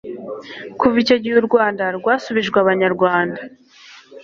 [0.79, 3.39] Kuva icyo gihe u Rwanda rwasubijwe Abanyarwanda